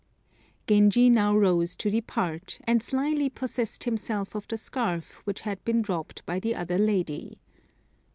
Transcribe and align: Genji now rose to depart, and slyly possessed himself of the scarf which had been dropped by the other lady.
Genji 0.65 1.11
now 1.11 1.37
rose 1.37 1.75
to 1.75 1.91
depart, 1.91 2.57
and 2.63 2.81
slyly 2.81 3.29
possessed 3.29 3.83
himself 3.83 4.33
of 4.33 4.47
the 4.47 4.57
scarf 4.57 5.21
which 5.25 5.41
had 5.41 5.63
been 5.63 5.83
dropped 5.83 6.25
by 6.25 6.39
the 6.39 6.55
other 6.55 6.79
lady. 6.79 7.37